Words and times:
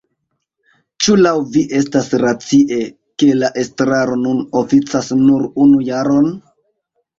Ĉu 1.03 1.17
laŭ 1.19 1.33
vi 1.55 1.61
estas 1.79 2.09
racie, 2.23 2.81
ke 3.23 3.29
la 3.43 3.53
estraro 3.65 4.19
nun 4.25 4.43
oficas 4.65 5.13
nur 5.23 5.49
unu 5.69 5.87
jaron? 5.93 6.35